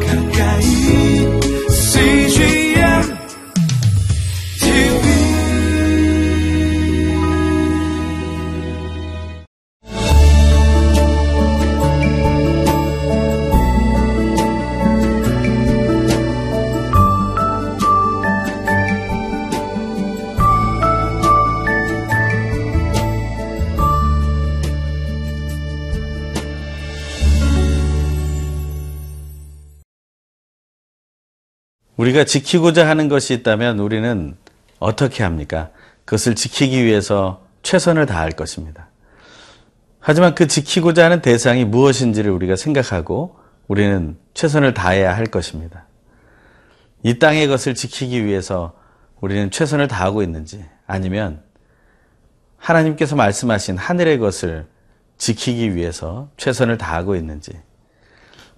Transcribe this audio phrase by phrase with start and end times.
[0.00, 0.21] 가까
[31.96, 34.36] 우리가 지키고자 하는 것이 있다면 우리는
[34.78, 35.70] 어떻게 합니까?
[36.04, 38.88] 그것을 지키기 위해서 최선을 다할 것입니다.
[40.00, 43.36] 하지만 그 지키고자 하는 대상이 무엇인지를 우리가 생각하고
[43.68, 45.86] 우리는 최선을 다해야 할 것입니다.
[47.04, 48.74] 이 땅의 것을 지키기 위해서
[49.20, 51.42] 우리는 최선을 다하고 있는지 아니면
[52.56, 54.66] 하나님께서 말씀하신 하늘의 것을
[55.18, 57.52] 지키기 위해서 최선을 다하고 있는지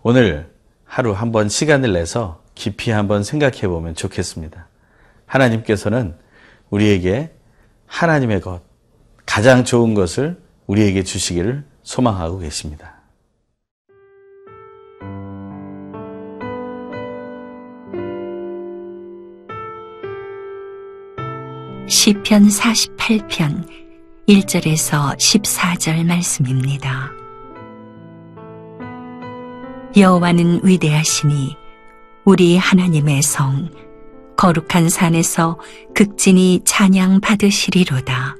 [0.02, 0.50] 오늘
[0.84, 4.68] 하루 한번 시간을 내서 깊이 한번 생각해 보면 좋겠습니다.
[5.26, 6.16] 하나님께서는
[6.70, 7.32] 우리에게
[7.86, 8.62] 하나님의 것,
[9.26, 12.94] 가장 좋은 것을 우리에게 주시기를 소망하고 계십니다.
[21.86, 23.68] 시편 48편
[24.26, 27.10] 1절에서 14절 말씀입니다.
[29.96, 31.63] 여호와는 위대하시니
[32.24, 33.68] 우리 하나님의 성
[34.36, 35.58] 거룩한 산에서
[35.94, 38.36] 극진히 찬양 받으시리로다.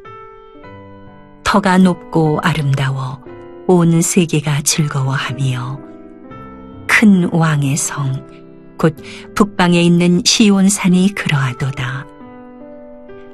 [1.45, 3.23] 터가 높고 아름다워
[3.67, 5.81] 온 세계가 즐거워하며
[6.87, 8.35] 큰 왕의 성
[8.77, 8.97] 곧
[9.35, 12.07] 북방에 있는 시온산이 그러하도다.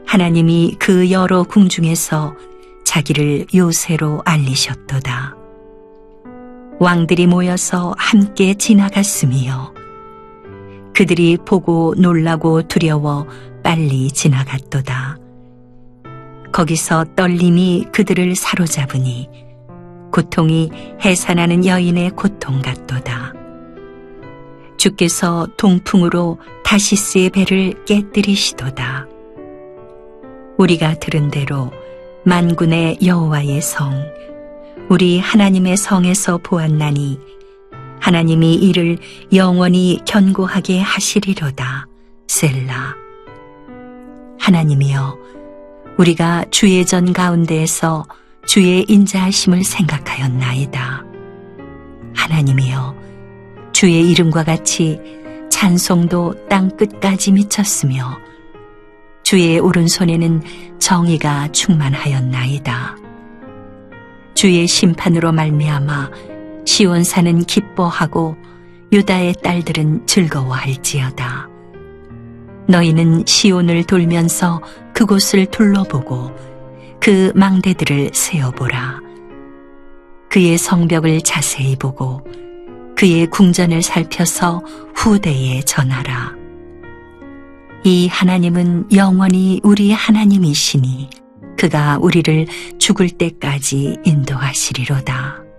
[0.07, 2.35] 하나님이 그 여러 궁중에서
[2.85, 5.37] 자기를 요새로 알리셨도다.
[6.79, 9.73] 왕들이 모여서 함께 지나갔으며
[11.01, 13.27] 그들이 보고 놀라고 두려워
[13.63, 15.17] 빨리 지나갔도다.
[16.53, 19.31] 거기서 떨림이 그들을 사로잡으니
[20.13, 20.71] 고통이
[21.03, 23.33] 해산하는 여인의 고통 같도다.
[24.77, 29.07] 주께서 동풍으로 다시스의 배를 깨뜨리시도다.
[30.59, 31.71] 우리가 들은 대로
[32.27, 33.91] 만군의 여호와의 성,
[34.91, 37.19] 우리 하나님의 성에서 보았나니
[38.01, 38.99] 하나님이 이를
[39.33, 41.87] 영원히 견고하게 하시리로다.
[42.27, 42.97] 셀라.
[44.39, 45.19] 하나님이여,
[45.99, 48.07] 우리가 주의 전 가운데에서
[48.47, 51.05] 주의 인자하심을 생각하였나이다.
[52.15, 52.97] 하나님이여,
[53.73, 54.99] 주의 이름과 같이
[55.51, 58.19] 찬송도 땅 끝까지 미쳤으며
[59.23, 60.43] 주의 오른손에는
[60.79, 62.97] 정의가 충만하였나이다.
[64.35, 66.11] 주의 심판으로 말미암아
[66.71, 68.37] 시온산은 기뻐하고
[68.93, 71.49] 유다의 딸들은 즐거워할지어다.
[72.69, 74.63] 너희는 시온을 돌면서
[74.95, 76.31] 그곳을 둘러보고
[77.01, 79.01] 그 망대들을 세어보라.
[80.31, 82.25] 그의 성벽을 자세히 보고
[82.97, 84.63] 그의 궁전을 살펴서
[84.95, 86.37] 후대에 전하라.
[87.83, 91.11] 이 하나님은 영원히 우리 하나님이시니
[91.59, 92.47] 그가 우리를
[92.79, 95.50] 죽을 때까지 인도하시리로다.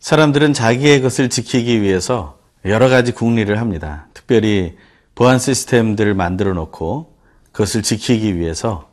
[0.00, 4.08] 사람들은 자기의 것을 지키기 위해서 여러 가지 궁리를 합니다.
[4.14, 4.76] 특별히
[5.14, 7.16] 보안 시스템들을 만들어 놓고
[7.52, 8.88] 그것을 지키기 위해서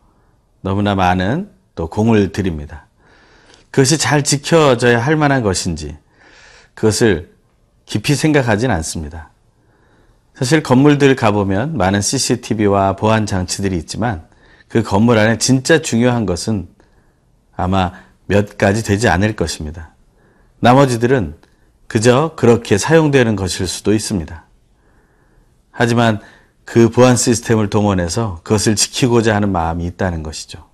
[0.62, 2.88] 너무나 많은 또 공을 들입니다.
[3.70, 5.98] 그것이 잘 지켜져야 할 만한 것인지
[6.74, 7.36] 그것을
[7.86, 9.32] 깊이 생각하진 않습니다.
[10.34, 14.28] 사실 건물들 가보면 많은 CCTV와 보안 장치들이 있지만
[14.68, 16.68] 그 건물 안에 진짜 중요한 것은
[17.56, 17.94] 아마
[18.26, 19.95] 몇 가지 되지 않을 것입니다.
[20.66, 21.36] 나머지들은
[21.86, 24.46] 그저 그렇게 사용되는 것일 수도 있습니다.
[25.70, 26.20] 하지만
[26.64, 30.66] 그 보안 시스템을 동원해서 그것을 지키고자 하는 마음이 있다는 것이죠.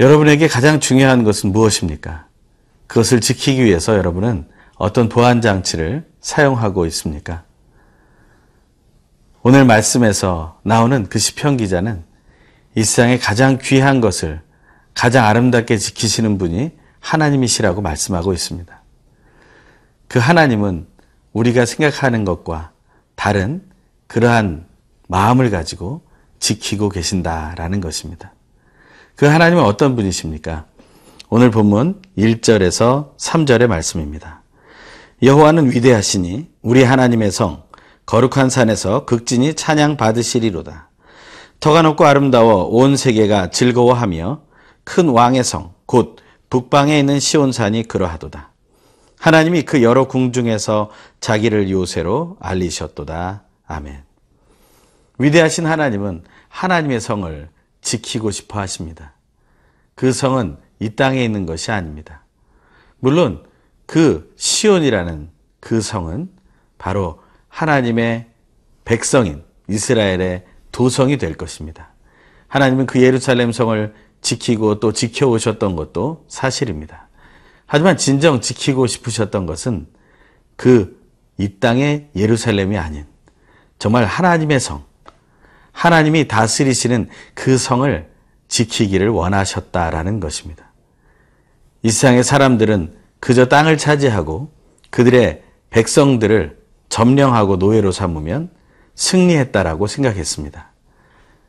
[0.00, 2.26] 여러분에게 가장 중요한 것은 무엇입니까?
[2.88, 4.48] 그것을 지키기 위해서 여러분은
[4.78, 7.44] 어떤 보안 장치를 사용하고 있습니까?
[9.42, 12.02] 오늘 말씀에서 나오는 그 시편 기자는
[12.74, 14.40] 이 세상에 가장 귀한 것을
[14.92, 18.82] 가장 아름답게 지키시는 분이 하나님이시라고 말씀하고 있습니다.
[20.08, 20.86] 그 하나님은
[21.32, 22.72] 우리가 생각하는 것과
[23.14, 23.62] 다른
[24.06, 24.66] 그러한
[25.08, 26.02] 마음을 가지고
[26.38, 28.32] 지키고 계신다라는 것입니다.
[29.16, 30.66] 그 하나님은 어떤 분이십니까?
[31.28, 34.42] 오늘 본문 1절에서 3절의 말씀입니다.
[35.22, 37.64] 여호와는 위대하시니 우리 하나님의 성
[38.06, 40.88] 거룩한 산에서 극진히 찬양 받으시리로다.
[41.60, 44.40] 터가 높고 아름다워 온 세계가 즐거워하며
[44.84, 46.16] 큰 왕의 성 곧
[46.50, 48.50] 북방에 있는 시온산이 그러하도다.
[49.18, 50.90] 하나님이 그 여러 궁중에서
[51.20, 53.42] 자기를 요새로 알리셨도다.
[53.66, 54.02] 아멘.
[55.18, 57.48] 위대하신 하나님은 하나님의 성을
[57.80, 59.12] 지키고 싶어 하십니다.
[59.94, 62.22] 그 성은 이 땅에 있는 것이 아닙니다.
[63.00, 63.44] 물론
[63.86, 65.30] 그 시온이라는
[65.60, 66.30] 그 성은
[66.78, 68.26] 바로 하나님의
[68.84, 71.90] 백성인 이스라엘의 도성이 될 것입니다.
[72.46, 77.08] 하나님은 그 예루살렘 성을 지키고 또 지켜오셨던 것도 사실입니다.
[77.66, 79.86] 하지만 진정 지키고 싶으셨던 것은
[80.56, 80.98] 그
[81.38, 83.06] 이 땅의 예루살렘이 아닌
[83.78, 84.84] 정말 하나님의 성,
[85.70, 88.10] 하나님이 다스리시는 그 성을
[88.48, 90.64] 지키기를 원하셨다라는 것입니다.
[91.82, 94.52] 이 세상의 사람들은 그저 땅을 차지하고
[94.90, 98.50] 그들의 백성들을 점령하고 노예로 삼으면
[98.96, 100.72] 승리했다라고 생각했습니다.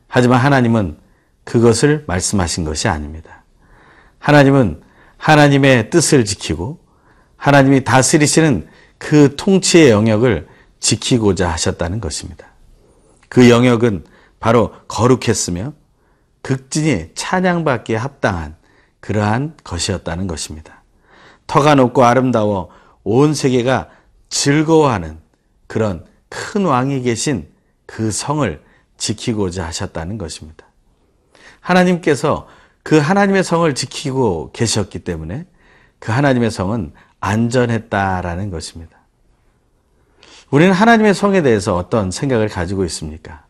[0.06, 0.98] 하지만 하나님은
[1.50, 3.42] 그것을 말씀하신 것이 아닙니다.
[4.20, 4.82] 하나님은
[5.16, 6.78] 하나님의 뜻을 지키고
[7.36, 8.68] 하나님이 다스리시는
[8.98, 10.46] 그 통치의 영역을
[10.78, 12.46] 지키고자 하셨다는 것입니다.
[13.28, 14.04] 그 영역은
[14.38, 15.72] 바로 거룩했으며
[16.40, 18.54] 극진히 찬양받기에 합당한
[19.00, 20.84] 그러한 것이었다는 것입니다.
[21.48, 22.70] 터가 높고 아름다워
[23.02, 23.88] 온 세계가
[24.28, 25.18] 즐거워하는
[25.66, 27.48] 그런 큰 왕이 계신
[27.86, 28.62] 그 성을
[28.98, 30.69] 지키고자 하셨다는 것입니다.
[31.60, 32.48] 하나님께서
[32.82, 35.46] 그 하나님의 성을 지키고 계셨기 때문에
[35.98, 38.98] 그 하나님의 성은 안전했다라는 것입니다.
[40.50, 43.44] 우리는 하나님의 성에 대해서 어떤 생각을 가지고 있습니까?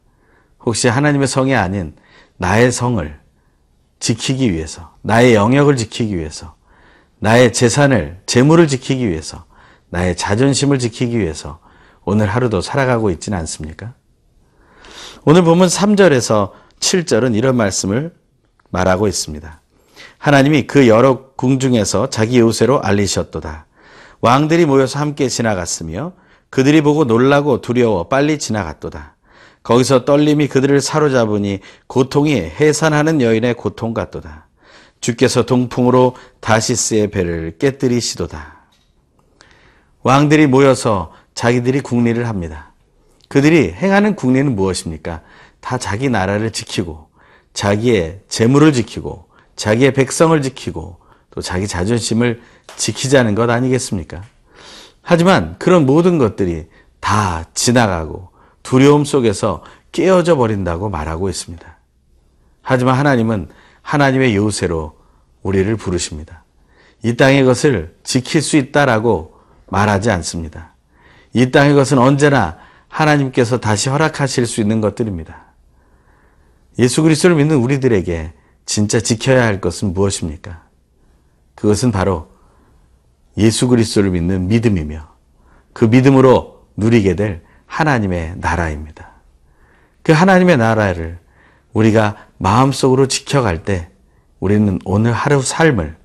[0.60, 1.94] 혹시 하나님의 성이 아닌
[2.36, 3.18] 나의 성을
[4.00, 6.54] 지키기 위해서, 나의 영역을 지키기 위해서,
[7.18, 9.44] 나의 재산을, 재물을 지키기 위해서,
[9.90, 11.60] 나의 자존심을 지키기 위해서
[12.04, 13.94] 오늘 하루도 살아가고 있지는 않습니까?
[15.24, 18.12] 오늘 보면 3절에서 7절은 이런 말씀을
[18.70, 19.60] 말하고 있습니다.
[20.18, 23.66] 하나님이 그 여러 궁중에서 자기 요새로 알리셨도다.
[24.20, 26.12] 왕들이 모여서 함께 지나갔으며
[26.50, 29.16] 그들이 보고 놀라고 두려워 빨리 지나갔도다.
[29.62, 34.48] 거기서 떨림이 그들을 사로잡으니 고통이 해산하는 여인의 고통 같도다.
[35.00, 38.60] 주께서 동풍으로 다시스의 배를 깨뜨리시도다.
[40.02, 42.72] 왕들이 모여서 자기들이 국리를 합니다.
[43.28, 45.22] 그들이 행하는 국리는 무엇입니까?
[45.60, 47.08] 다 자기 나라를 지키고
[47.52, 50.98] 자기의 재물을 지키고 자기의 백성을 지키고
[51.30, 52.40] 또 자기 자존심을
[52.76, 54.22] 지키자는 것 아니겠습니까?
[55.02, 56.68] 하지만 그런 모든 것들이
[57.00, 58.30] 다 지나가고
[58.62, 61.78] 두려움 속에서 깨어져 버린다고 말하고 있습니다.
[62.62, 63.48] 하지만 하나님은
[63.82, 64.98] 하나님의 요새로
[65.42, 66.44] 우리를 부르십니다.
[67.02, 69.34] 이 땅의 것을 지킬 수 있다라고
[69.68, 70.74] 말하지 않습니다.
[71.32, 72.58] 이 땅의 것은 언제나
[72.88, 75.49] 하나님께서 다시 허락하실 수 있는 것들입니다.
[76.78, 78.32] 예수 그리스도를 믿는 우리들에게
[78.66, 80.62] 진짜 지켜야 할 것은 무엇입니까?
[81.54, 82.30] 그것은 바로
[83.36, 85.08] 예수 그리스도를 믿는 믿음이며
[85.72, 89.10] 그 믿음으로 누리게 될 하나님의 나라입니다.
[90.02, 91.18] 그 하나님의 나라를
[91.72, 93.90] 우리가 마음속으로 지켜갈 때
[94.40, 95.96] 우리는 오늘 하루 삶을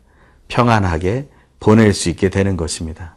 [0.48, 1.30] 평안하게
[1.60, 3.16] 보낼 수 있게 되는 것입니다.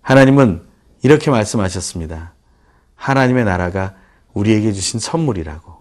[0.00, 0.62] 하나님은
[1.02, 2.32] 이렇게 말씀하셨습니다.
[2.94, 3.94] 하나님의 나라가
[4.32, 5.71] 우리에게 주신 선물이라고.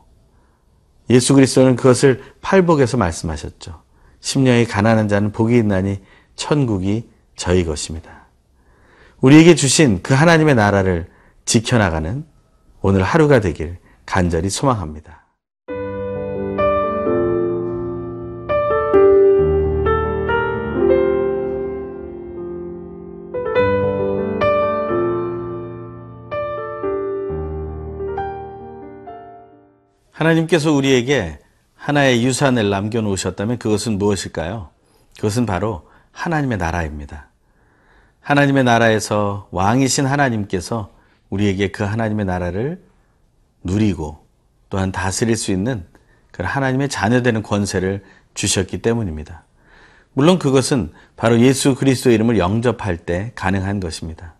[1.11, 3.81] 예수 그리스도는 그것을 팔복에서 말씀하셨죠.
[4.21, 5.99] 심령이 가난한 자는 복이 있나니
[6.35, 8.27] 천국이 저희 것입니다.
[9.19, 11.07] 우리에게 주신 그 하나님의 나라를
[11.45, 12.25] 지켜나가는
[12.81, 15.20] 오늘 하루가 되길 간절히 소망합니다.
[30.21, 31.39] 하나님께서 우리에게
[31.73, 34.69] 하나의 유산을 남겨놓으셨다면 그것은 무엇일까요?
[35.15, 37.29] 그것은 바로 하나님의 나라입니다.
[38.19, 40.91] 하나님의 나라에서 왕이신 하나님께서
[41.31, 42.83] 우리에게 그 하나님의 나라를
[43.63, 44.23] 누리고
[44.69, 45.85] 또한 다스릴 수 있는
[46.29, 48.03] 그 하나님의 자녀되는 권세를
[48.35, 49.43] 주셨기 때문입니다.
[50.13, 54.35] 물론 그것은 바로 예수 그리스도의 이름을 영접할 때 가능한 것입니다.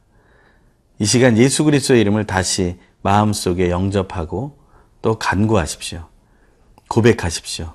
[1.00, 4.61] 이 시간 예수 그리스도의 이름을 다시 마음속에 영접하고
[5.02, 6.08] 또 간구하십시오.
[6.88, 7.74] 고백하십시오.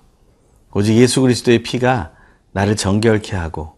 [0.72, 2.12] 오직 예수 그리스도의 피가
[2.52, 3.76] 나를 정결케 하고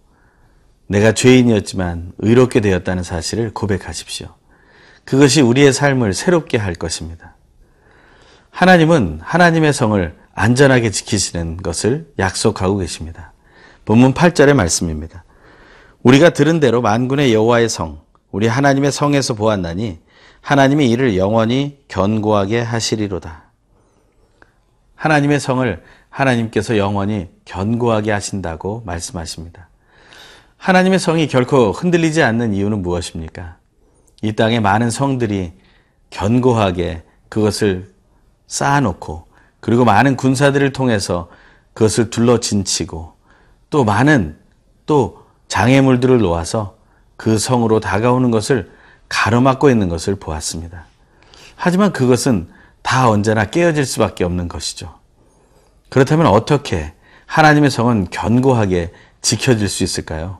[0.87, 4.29] 내가 죄인이었지만 의롭게 되었다는 사실을 고백하십시오.
[5.05, 7.37] 그것이 우리의 삶을 새롭게 할 것입니다.
[8.51, 13.33] 하나님은 하나님의 성을 안전하게 지키시는 것을 약속하고 계십니다.
[13.85, 15.25] 본문 8절의 말씀입니다.
[16.03, 18.01] 우리가 들은 대로 만군의 여호와의 성,
[18.31, 19.99] 우리 하나님의 성에서 보았나니
[20.41, 23.45] 하나님이 이를 영원히 견고하게 하시리로다.
[24.95, 29.69] 하나님의 성을 하나님께서 영원히 견고하게 하신다고 말씀하십니다.
[30.57, 33.57] 하나님의 성이 결코 흔들리지 않는 이유는 무엇입니까?
[34.23, 35.53] 이 땅에 많은 성들이
[36.11, 37.93] 견고하게 그것을
[38.49, 39.27] 쌓아놓고
[39.61, 41.29] 그리고 많은 군사들을 통해서
[41.75, 43.15] 그것을 둘러 진치고
[43.71, 44.37] 또 많은
[44.87, 46.77] 또 장애물들을 놓아서
[47.17, 48.71] 그 성으로 다가오는 것을
[49.09, 50.87] 가로막고 있는 것을 보았습니다.
[51.57, 52.49] 하지만 그것은
[52.83, 54.95] 다 언제나 깨어질 수밖에 없는 것이죠.
[55.89, 56.93] 그렇다면 어떻게
[57.27, 60.39] 하나님의 성은 견고하게 지켜질 수 있을까요?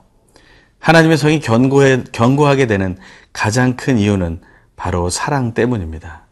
[0.79, 2.97] 하나님의 성이 견고해, 견고하게 되는
[3.33, 4.41] 가장 큰 이유는
[4.75, 6.25] 바로 사랑 때문입니다.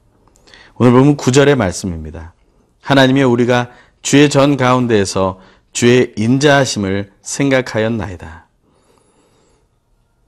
[0.76, 2.34] 오늘 보면 9절의 말씀입니다.
[2.82, 5.40] 하나님이 우리가 주의 전 가운데에서
[5.74, 8.47] 주의 인자하심을 생각하였나이다.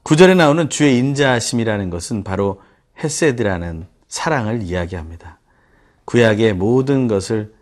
[0.04, 2.62] 9절에 나오는 주의 인자하심이라는 것은 바로
[3.02, 5.38] 헤세드라는 사랑을 이야기합니다.
[6.04, 7.54] 구약의 모든 것을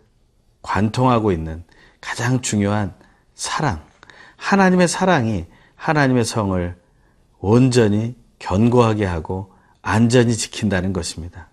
[0.61, 1.63] 관통하고 있는
[2.01, 2.93] 가장 중요한
[3.35, 3.81] 사랑.
[4.37, 6.75] 하나님의 사랑이 하나님의 성을
[7.39, 11.49] 온전히 견고하게 하고 안전히 지킨다는 것입니다.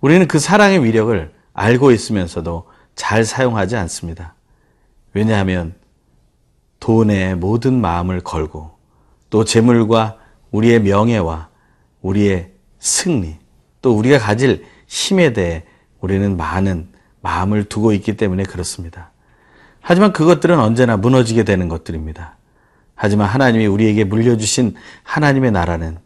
[0.00, 4.34] 우리는 그 사랑의 위력을 알고 있으면서도 잘 사용하지 않습니다.
[5.12, 5.74] 왜냐하면
[6.80, 8.75] 돈에 모든 마음을 걸고
[9.30, 10.18] 또 재물과
[10.50, 11.48] 우리의 명예와
[12.02, 13.36] 우리의 승리
[13.82, 15.64] 또 우리가 가질 힘에 대해
[16.00, 16.88] 우리는 많은
[17.20, 19.10] 마음을 두고 있기 때문에 그렇습니다.
[19.80, 22.36] 하지만 그것들은 언제나 무너지게 되는 것들입니다.
[22.94, 25.98] 하지만 하나님이 우리에게 물려주신 하나님의 나라는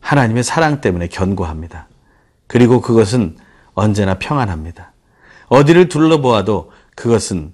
[0.00, 1.88] 하나님의 사랑 때문에 견고합니다.
[2.46, 3.36] 그리고 그것은
[3.74, 4.92] 언제나 평안합니다.
[5.48, 7.52] 어디를 둘러보아도 그것은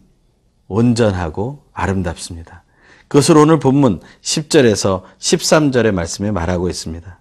[0.69, 2.65] 온전하고 아름답습니다.
[3.09, 7.21] 그것을 오늘 본문 10절에서 13절의 말씀에 말하고 있습니다.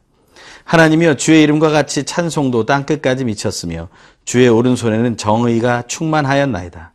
[0.63, 3.89] 하나님이여 주의 이름과 같이 찬송도 땅 끝까지 미쳤으며
[4.25, 6.94] 주의 오른손에는 정의가 충만하였나이다.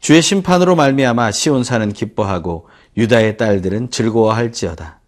[0.00, 5.00] 주의 심판으로 말미암아 시온산은 기뻐하고 유다의 딸들은 즐거워할지어다.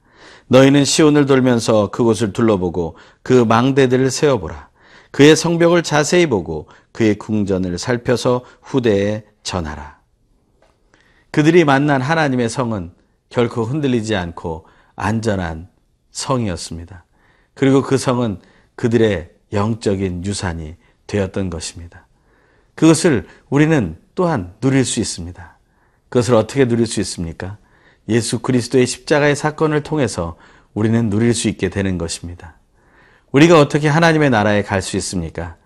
[0.48, 4.68] 너희는 시온을 돌면서 그곳을 둘러보고 그 망대들을 세어보라.
[5.10, 9.98] 그의 성벽을 자세히 보고 그의 궁전을 살펴서 후대에 전하라.
[11.32, 12.92] 그들이 만난 하나님의 성은
[13.36, 14.64] 결코 흔들리지 않고
[14.94, 15.68] 안전한
[16.10, 17.04] 성이었습니다.
[17.52, 18.40] 그리고 그 성은
[18.76, 20.76] 그들의 영적인 유산이
[21.06, 22.06] 되었던 것입니다.
[22.74, 25.58] 그것을 우리는 또한 누릴 수 있습니다.
[26.08, 27.58] 그것을 어떻게 누릴 수 있습니까?
[28.08, 30.38] 예수 그리스도의 십자가의 사건을 통해서
[30.72, 32.56] 우리는 누릴 수 있게 되는 것입니다.
[33.32, 35.56] 우리가 어떻게 하나님의 나라에 갈 수 있습니까?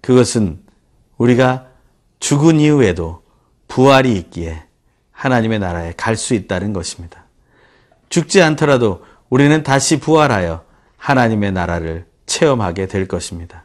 [0.00, 0.62] 그것은
[1.18, 1.66] 우리가
[2.18, 3.22] 죽은 이후에도
[3.68, 4.69] 부활이 있기에
[5.20, 7.24] 하나님의 나라에 갈 수 있다는 것입니다.
[8.08, 10.64] 죽지 않더라도 우리는 다시 부활하여
[10.96, 13.64] 하나님의 나라를 체험하게 될 것입니다.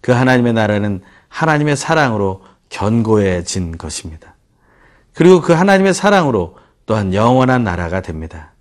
[0.00, 4.34] 그 하나님의 나라는 하나님의 사랑으로 견고해진 것입니다.
[5.12, 8.52] 그리고 그 하나님의 사랑으로 또한 영원한 나라가 됩니다.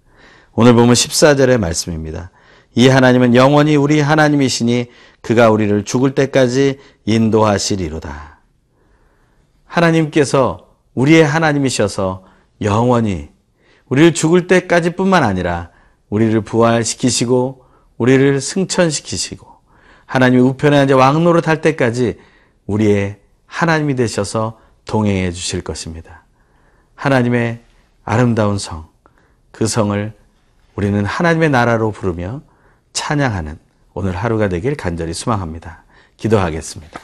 [0.51, 2.31] 오늘 보면 14절의 말씀입니다.
[2.75, 4.87] 이 하나님은 영원히 우리 하나님이시니
[5.21, 8.39] 그가 우리를 죽을 때까지 인도하시리로다.
[9.65, 10.66] 하나님께서
[10.97, 12.25] 우리의 하나님이셔서
[12.61, 13.29] 영원히
[13.87, 15.69] 우리를 죽을 때까지 뿐만 아니라
[16.09, 17.65] 우리를 부활시키시고
[17.97, 19.47] 우리를 승천시키시고
[20.07, 22.17] 하나님의 우편에 앉아 왕노릇 할 때까지
[22.65, 26.25] 우리의 하나님이 되셔서 동행해 주실 것입니다.
[26.95, 27.61] 하나님의
[28.03, 28.87] 아름다운 성,
[29.51, 30.13] 그 성을
[30.75, 32.41] 우리는 하나님의 나라로 부르며
[32.93, 33.59] 찬양하는
[33.93, 35.83] 오늘 하루가 되길 간절히 소망합니다.
[36.17, 36.99] 기도하겠습니다.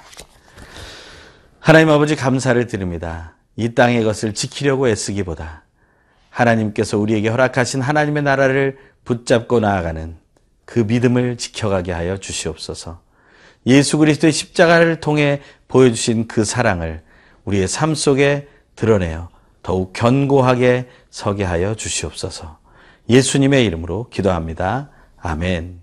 [1.59, 3.35] 하나님 아버지 감사를 드립니다.
[3.55, 5.63] 이 땅의 것을 지키려고 애쓰기보다
[6.29, 10.15] 하나님께서 우리에게 허락하신 하나님의 나라를 붙잡고 나아가는
[10.65, 13.01] 그 믿음을 지켜가게 하여 주시옵소서.
[13.65, 17.01] 예수 그리스도의 십자가를 통해 보여주신 그 사랑을
[17.45, 19.29] 우리의 삶 속에 드러내어
[19.61, 22.57] 더욱 견고하게 서게 하여 주시옵소서.
[23.09, 24.89] 예수님의 이름으로 기도합니다.
[25.17, 25.82] 아멘.